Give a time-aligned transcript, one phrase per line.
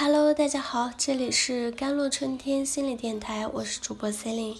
[0.00, 4.56] Hello，大家好，这里是甘露春天心理电台，我是主播 Celine。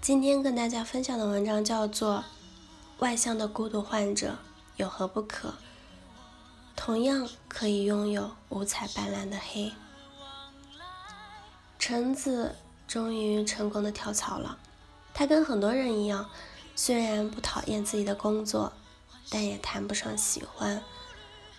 [0.00, 2.18] 今天跟大家分享的文章叫做
[3.00, 4.38] 《外向的孤独患者
[4.76, 5.48] 有何不可》，
[6.76, 9.72] 同样可以拥有五彩斑斓的黑。
[11.80, 12.54] 橙子
[12.86, 14.56] 终于成功的跳槽了，
[15.12, 16.30] 他跟很多人一样，
[16.76, 18.72] 虽然不讨厌自己的工作，
[19.28, 20.80] 但也谈不上喜欢。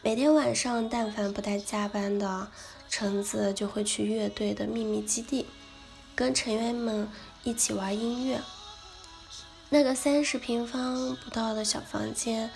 [0.02, 2.48] 每天晚上，但凡不带加班的。
[2.96, 5.48] 橙子就会去乐队的秘密基地，
[6.14, 7.10] 跟成员们
[7.44, 8.40] 一起玩音乐。
[9.70, 12.52] 那个三十平方不到的小房间，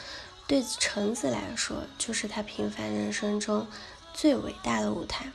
[0.46, 3.66] 对橙子来说，就是他平凡人生中
[4.14, 5.32] 最伟大的舞台，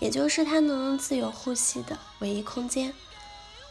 [0.00, 2.92] 也就是他能自由呼吸的唯一空间。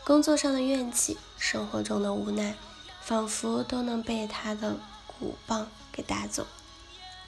[0.05, 2.55] 工作上的怨气，生活中的无奈，
[3.01, 6.47] 仿佛都能被他的鼓棒给打走。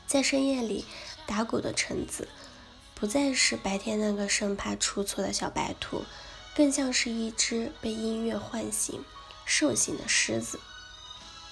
[0.08, 0.85] 在深夜里
[1.25, 2.30] 打鼓的橙子。
[3.04, 6.06] 不再是白天那个生怕出错的小白兔，
[6.56, 9.04] 更像是一只被音乐唤醒、
[9.44, 10.58] 兽性的狮子。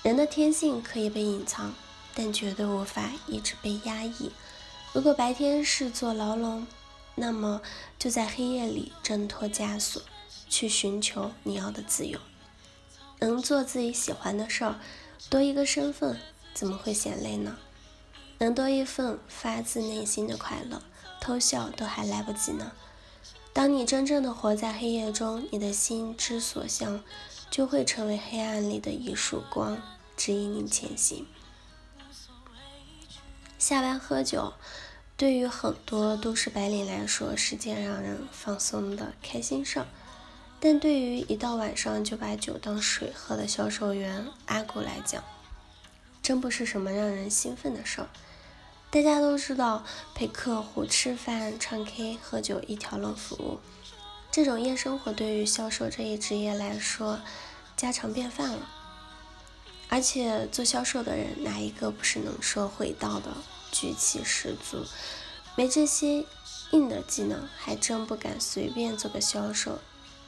[0.01, 1.73] 人的天性可以被隐藏，
[2.15, 4.31] 但绝对无法一直被压抑。
[4.93, 6.65] 如果白天是座牢笼，
[7.15, 7.61] 那么
[7.99, 10.01] 就在黑夜里挣脱枷锁，
[10.47, 12.17] 去寻求你要的自由。
[13.19, 14.79] 能做自己喜欢的事儿，
[15.29, 16.17] 多一个身份，
[16.53, 17.57] 怎么会嫌累呢？
[18.37, 20.81] 能多一份发自内心的快乐。
[21.21, 22.73] 偷笑都还来不及呢。
[23.53, 27.03] 当你真正的活在黑夜中，你的心之所向，
[27.49, 29.81] 就会成为黑暗里的一束光，
[30.17, 31.27] 指引你前行。
[33.59, 34.53] 下班喝酒，
[35.15, 39.87] 对于很多都市白领来说是件让人放松的开心事儿，
[40.59, 45.23] 但对于一到晚上就把酒当水喝的销售员阿古来讲，
[46.23, 48.09] 真不是什么让人兴奋的事儿。
[48.91, 53.59] 大家都知道，陪客户吃饭、唱 K、喝酒一条龙服务，
[54.29, 57.21] 这种夜生活对于销售这一职业来说
[57.77, 58.69] 家常便饭了。
[59.87, 63.37] 而且做销售的人哪一个不是能说会道的，
[63.71, 64.85] 举气十足？
[65.55, 66.25] 没这些
[66.71, 69.79] 硬的技能，还真不敢随便做个销售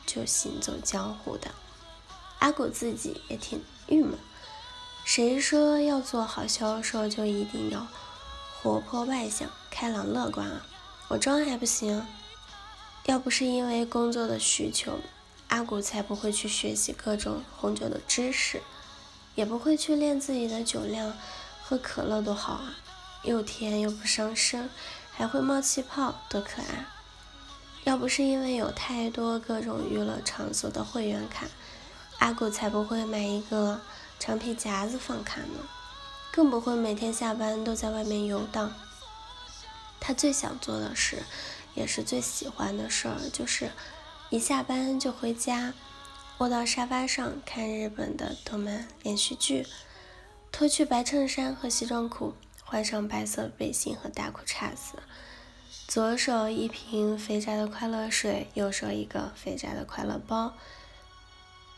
[0.06, 1.52] 就行走江湖的。
[2.40, 4.18] 阿古自己也挺郁闷，
[5.04, 7.88] 谁说要做好销售就一定要？
[8.64, 10.66] 活泼外向、开朗乐观啊！
[11.10, 12.08] 我装还不行？
[13.08, 15.00] 要不是因为工作的需求，
[15.50, 18.62] 阿古才不会去学习各种红酒的知识，
[19.36, 21.14] 也不会去练自己的酒量。
[21.62, 22.78] 喝可乐多好啊，
[23.24, 24.70] 又甜又不伤身，
[25.12, 26.86] 还会冒气泡，多可爱！
[27.84, 31.48] 要不是因为有太多各种娱乐场所的会员卡，
[32.20, 33.82] 阿古才不会买一个
[34.18, 35.60] 长皮夹子放卡呢。
[36.36, 38.74] 更不会每天下班都在外面游荡。
[40.00, 41.22] 他最想做的事，
[41.76, 43.72] 也是最喜欢的事儿，就是
[44.32, 45.76] 一下班就回家，
[46.40, 49.68] 窝到沙发上看日本的动漫连续剧，
[50.52, 52.34] 脱去白衬衫和西装裤，
[52.64, 54.94] 换上白色背心和大裤衩子，
[55.88, 60.54] 左手一瓶肥宅的快乐水，右手一个肥宅的快乐包，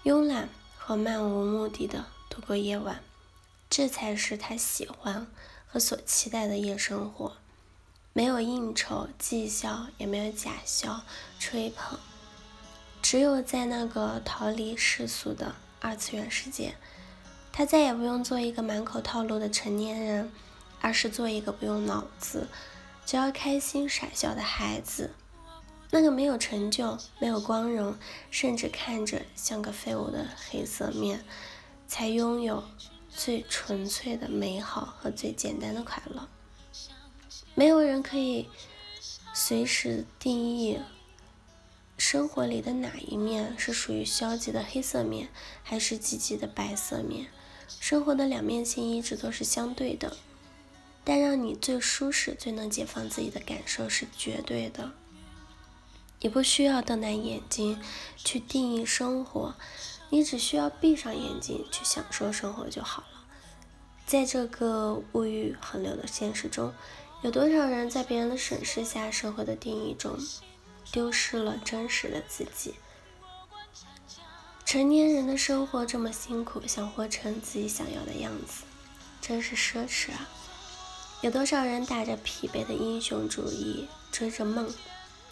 [0.06, 3.02] 慵懒和漫无目的的度过夜晚。
[3.78, 5.28] 这才是他喜欢
[5.68, 7.36] 和所期待的夜生活，
[8.14, 11.02] 没有应酬、绩效，也没有假笑、
[11.42, 12.00] 吹捧，
[13.02, 16.76] 只有在那个逃离世俗的二次元世界，
[17.52, 20.32] 他再也不用做一个满口套路的成年人，
[20.80, 22.48] 而是做一个不用脑子，
[23.06, 25.14] 只要开心傻笑的孩子。
[25.92, 27.98] 那个没有成就、没有光荣，
[28.32, 31.26] 甚至看着像个废物的黑色面，
[31.90, 32.64] 才拥有。
[33.16, 36.28] 最纯粹的美好和最简单的快乐，
[37.56, 38.50] 没有人可以
[39.34, 40.80] 随时定义
[41.98, 45.30] 生活里的哪一面是属于消极的黑色面，
[45.64, 47.28] 还是积极的白色面。
[47.80, 50.18] 生活的两面性一直都是相对的，
[51.04, 54.92] 但让你最舒适、最能解放自己的感受是绝对的。
[56.20, 57.82] 你不需要瞪大眼睛
[58.18, 59.56] 去定义生活。
[60.10, 63.26] 你只需要闭上眼睛去享受生活就好了。
[64.06, 66.74] 在这个物欲横流的现实中，
[67.24, 70.18] 有多少人在别人的审视下，生活的定义中
[70.92, 72.76] 丢失了真实的自己？
[74.64, 78.64] 成年人的生活这么辛苦，想活成自己想要的样子，
[79.22, 80.30] 真是奢侈啊！
[81.22, 84.72] 有多少人打着疲惫的英雄主义追着梦，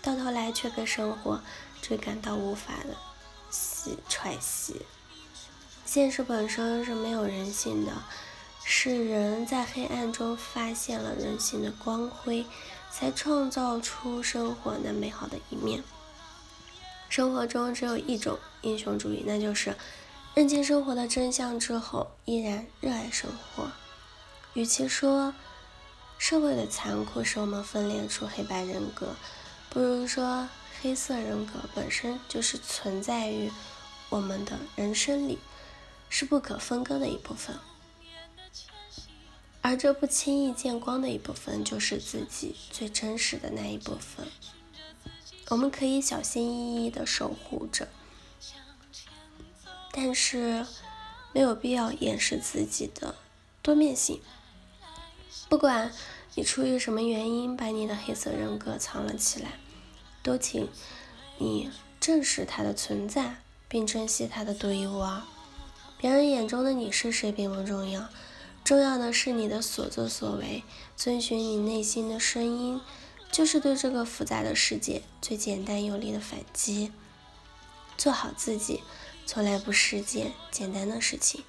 [0.01, 1.39] 到头来却被生活
[1.81, 2.95] 追赶到无法的。
[3.53, 4.81] 洗踹洗，
[5.85, 7.91] 现实本身是没有人性的，
[8.63, 12.47] 是人在黑暗中发现了人性的光辉，
[12.91, 15.83] 才创造出生活那美好的一面。
[17.09, 19.75] 生活中只有一种英雄主义，那就是
[20.33, 23.71] 认清生活的真相之后，依然热爱生活。
[24.55, 25.31] 与其说
[26.17, 29.15] 社会的残酷使我们分裂出黑白人格，
[29.69, 30.49] 不如说
[30.83, 33.49] 黑色人格本身就是存在于
[34.09, 35.39] 我们的人生里，
[36.09, 37.57] 是不可分割的一部分。
[39.61, 44.27] 而这不轻易见光的一部分，就是自己最真实的那一部分。
[45.47, 47.87] 我们可以小心翼翼地守护着，
[49.93, 50.67] 但是
[51.31, 53.15] 没有必要掩饰自己的
[53.61, 54.21] 多面性。
[55.47, 55.93] 不管
[56.35, 59.53] 你出于什么原因把你的黑色人格藏了起来，
[60.23, 60.67] 都请
[61.37, 63.35] 你正视它的存在，
[63.67, 65.21] 并珍惜它的独一无二。
[65.97, 68.09] 别人眼中的你是谁并不重要。
[68.63, 70.63] 重要的是你的所作所为，
[70.95, 72.79] 遵循你内心的声音，
[73.29, 76.93] 就是对这个复杂的世界最简单有力的反击。
[77.97, 78.81] 做好自己，
[79.25, 81.43] 从来不是件简单的事情，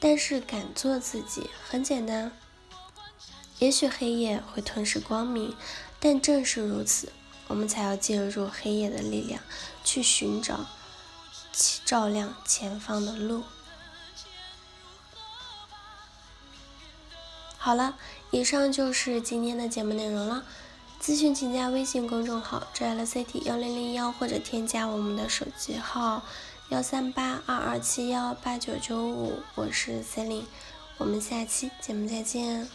[0.00, 2.32] 但是敢做自己很简单。
[3.60, 5.54] 也许黑夜会吞噬光明，
[6.00, 7.12] 但正是如此，
[7.50, 9.42] 我们才要借入黑夜的力量，
[9.82, 10.66] 去寻找
[11.84, 13.42] 照亮前方的路。
[17.58, 17.96] 好了，
[18.30, 20.44] 以上就是今天的节目内容了。
[21.02, 26.22] 咨询请加微信公众号 “jlct 幺零零幺”或者添加我们的手机号
[26.68, 30.44] 幺三八二二七幺八九九五，我是 Celine，
[30.98, 32.68] 我们下期节目再见。